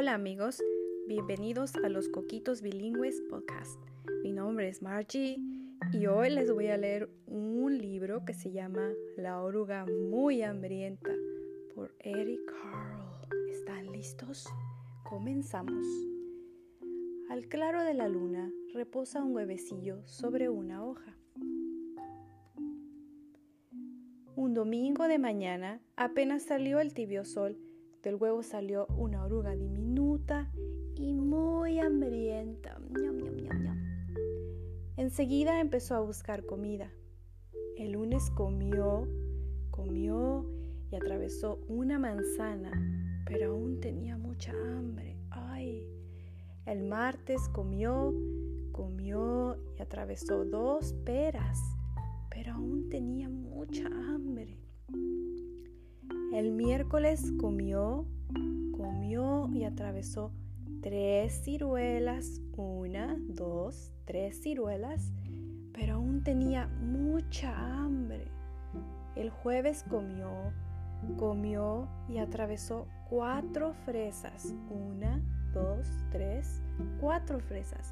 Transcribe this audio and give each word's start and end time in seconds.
Hola 0.00 0.14
amigos, 0.14 0.62
bienvenidos 1.08 1.74
a 1.74 1.88
los 1.88 2.08
Coquitos 2.08 2.62
Bilingües 2.62 3.20
Podcast. 3.28 3.80
Mi 4.22 4.30
nombre 4.30 4.68
es 4.68 4.80
Margie 4.80 5.40
y 5.92 6.06
hoy 6.06 6.30
les 6.30 6.52
voy 6.52 6.68
a 6.68 6.76
leer 6.76 7.10
un 7.26 7.76
libro 7.76 8.24
que 8.24 8.32
se 8.32 8.52
llama 8.52 8.92
La 9.16 9.42
oruga 9.42 9.86
muy 9.86 10.42
hambrienta 10.42 11.10
por 11.74 11.96
Eric 11.98 12.40
Carle. 12.46 13.50
¿Están 13.50 13.90
listos? 13.90 14.46
Comenzamos. 15.02 15.84
Al 17.28 17.48
claro 17.48 17.82
de 17.82 17.94
la 17.94 18.08
luna 18.08 18.52
reposa 18.74 19.20
un 19.20 19.34
huevecillo 19.34 20.06
sobre 20.06 20.48
una 20.48 20.84
hoja. 20.84 21.18
Un 24.36 24.54
domingo 24.54 25.08
de 25.08 25.18
mañana, 25.18 25.80
apenas 25.96 26.44
salió 26.44 26.78
el 26.78 26.94
tibio 26.94 27.24
sol, 27.24 27.58
del 28.02 28.14
huevo 28.14 28.42
salió 28.42 28.86
una 28.96 29.24
oruga 29.24 29.54
diminuta 29.56 30.50
y 30.94 31.12
muy 31.12 31.78
hambrienta. 31.80 32.78
Enseguida 34.96 35.60
empezó 35.60 35.94
a 35.96 36.00
buscar 36.00 36.44
comida. 36.44 36.90
El 37.76 37.92
lunes 37.92 38.30
comió, 38.30 39.06
comió 39.70 40.44
y 40.90 40.96
atravesó 40.96 41.60
una 41.68 41.98
manzana, 41.98 42.72
pero 43.26 43.52
aún 43.52 43.80
tenía 43.80 44.16
mucha 44.16 44.52
hambre. 44.52 45.16
¡Ay! 45.30 45.86
El 46.66 46.84
martes 46.84 47.48
comió, 47.50 48.14
comió 48.72 49.56
y 49.78 49.82
atravesó 49.82 50.44
dos 50.44 50.92
peras, 51.04 51.58
pero 52.30 52.54
aún 52.54 52.88
tenía 52.88 53.28
mucha 53.28 53.86
hambre. 53.86 54.07
El 56.38 56.52
miércoles 56.52 57.32
comió, 57.40 58.06
comió 58.70 59.50
y 59.52 59.64
atravesó 59.64 60.30
tres 60.82 61.32
ciruelas, 61.42 62.40
una, 62.56 63.16
dos, 63.26 63.92
tres 64.04 64.40
ciruelas, 64.40 65.12
pero 65.72 65.94
aún 65.94 66.22
tenía 66.22 66.68
mucha 66.80 67.52
hambre. 67.58 68.28
El 69.16 69.30
jueves 69.30 69.84
comió, 69.90 70.30
comió 71.16 71.88
y 72.08 72.18
atravesó 72.18 72.86
cuatro 73.10 73.74
fresas, 73.84 74.54
una, 74.70 75.20
dos, 75.52 75.88
tres, 76.12 76.62
cuatro 77.00 77.40
fresas, 77.40 77.90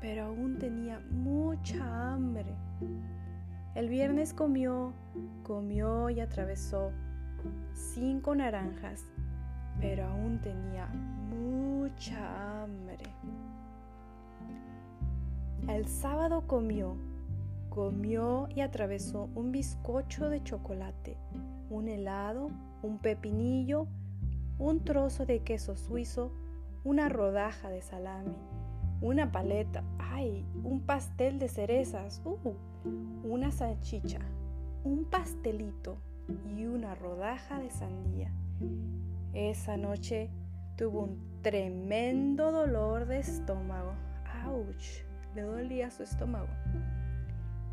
pero 0.00 0.26
aún 0.26 0.56
tenía 0.60 1.00
mucha 1.10 2.12
hambre. 2.12 2.54
El 3.74 3.88
viernes 3.88 4.32
comió, 4.32 4.92
comió 5.42 6.10
y 6.10 6.20
atravesó 6.20 6.92
cinco 7.72 8.34
naranjas, 8.34 9.04
pero 9.80 10.06
aún 10.06 10.40
tenía 10.40 10.86
mucha 10.86 12.62
hambre. 12.62 13.04
El 15.68 15.86
sábado 15.86 16.46
comió, 16.46 16.96
comió 17.68 18.48
y 18.54 18.60
atravesó 18.60 19.30
un 19.34 19.52
bizcocho 19.52 20.28
de 20.28 20.42
chocolate, 20.42 21.16
un 21.70 21.88
helado, 21.88 22.50
un 22.82 22.98
pepinillo, 22.98 23.86
un 24.58 24.84
trozo 24.84 25.24
de 25.24 25.40
queso 25.40 25.76
suizo, 25.76 26.32
una 26.84 27.08
rodaja 27.08 27.70
de 27.70 27.80
salami, 27.80 28.36
una 29.00 29.30
paleta, 29.30 29.84
ay, 29.98 30.44
un 30.64 30.80
pastel 30.80 31.38
de 31.38 31.48
cerezas, 31.48 32.20
uh, 32.24 32.54
una 33.24 33.50
salchicha, 33.50 34.20
un 34.84 35.04
pastelito 35.04 35.96
y 36.28 36.64
una 36.66 36.94
rodaja 36.94 37.58
de 37.58 37.70
sandía. 37.70 38.30
Esa 39.32 39.76
noche 39.76 40.30
tuvo 40.76 41.04
un 41.04 41.42
tremendo 41.42 42.52
dolor 42.52 43.06
de 43.06 43.18
estómago. 43.18 43.94
¡Auch! 44.44 45.04
Le 45.34 45.42
dolía 45.42 45.90
su 45.90 46.02
estómago. 46.02 46.48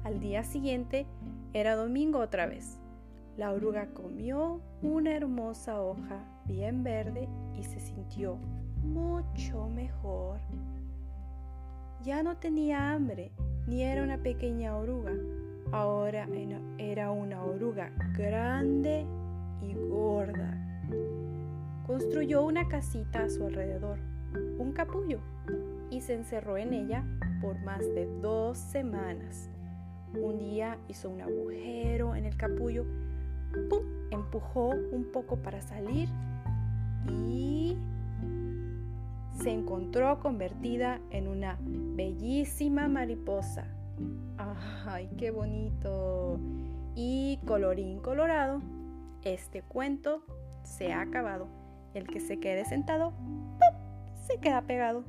Al 0.04 0.20
día 0.20 0.44
siguiente 0.44 1.06
era 1.54 1.76
domingo 1.76 2.20
otra 2.20 2.46
vez. 2.46 2.80
La 3.38 3.52
oruga 3.52 3.88
comió 3.94 4.62
una 4.82 5.16
hermosa 5.16 5.82
hoja 5.82 6.24
bien 6.46 6.84
verde 6.84 7.28
y 7.58 7.64
se 7.64 7.80
sintió 7.80 8.38
mucho 8.84 9.68
mejor. 9.68 10.40
Ya 12.04 12.24
no 12.24 12.38
tenía 12.38 12.92
hambre, 12.92 13.32
ni 13.68 13.84
era 13.84 14.04
una 14.04 14.18
pequeña 14.18 14.78
oruga. 14.78 15.12
Ahora 15.72 16.28
grande 18.18 19.06
y 19.62 19.74
gorda. 19.74 20.58
Construyó 21.86 22.44
una 22.44 22.68
casita 22.68 23.24
a 23.24 23.30
su 23.30 23.46
alrededor, 23.46 24.00
un 24.58 24.74
capullo, 24.74 25.20
y 25.90 26.02
se 26.02 26.14
encerró 26.14 26.58
en 26.58 26.74
ella 26.74 27.06
por 27.42 27.60
más 27.62 27.80
de 27.80 28.08
dos 28.22 28.58
semanas. 28.58 29.50
Un 30.14 30.40
día 30.40 30.78
hizo 30.88 31.10
un 31.10 31.22
agujero 31.22 32.16
en 32.16 32.26
el 32.26 32.36
capullo, 32.36 32.86
empujó 34.12 34.70
un 34.70 35.12
poco 35.12 35.38
para 35.38 35.62
salir 35.62 36.10
y 37.08 37.78
se 39.42 39.52
encontró 39.52 40.20
convertida 40.20 41.00
en 41.12 41.28
una 41.28 41.58
bellísima 41.62 42.88
mariposa. 42.88 43.66
¡Ay, 44.86 45.10
qué 45.18 45.32
bonito! 45.32 46.40
Colorín 47.50 47.98
colorado, 47.98 48.62
este 49.24 49.64
cuento 49.64 50.24
se 50.62 50.94
ha 50.94 51.02
acabado. 51.02 51.48
El 51.96 52.06
que 52.06 52.20
se 52.20 52.40
quede 52.40 52.64
sentado, 52.64 53.12
se 54.28 54.40
queda 54.40 54.62
pegado. 54.62 55.04